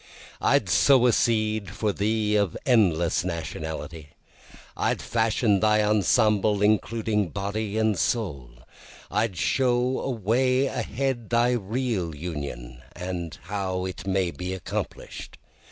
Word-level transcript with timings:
I'd 0.41 0.67
sow 0.67 1.05
a 1.05 1.13
seed 1.13 1.69
for 1.69 1.93
thee 1.93 2.35
of 2.35 2.57
endless 2.65 3.23
Nationality, 3.23 4.09
I'd 4.75 4.99
fashion 4.99 5.59
thy 5.59 5.83
ensemble 5.83 6.63
including 6.63 7.29
body 7.29 7.77
and 7.77 7.95
soul, 7.99 8.49
I'd 9.11 9.37
show 9.37 9.99
away 9.99 10.65
ahead 10.65 11.29
thy 11.29 11.51
real 11.51 12.15
Union, 12.15 12.81
and 12.95 13.37
how 13.43 13.85
it 13.85 14.07
may 14.07 14.31
be 14.31 14.55
accomplish'd. 14.55 15.37